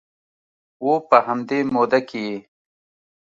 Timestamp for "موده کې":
1.73-2.21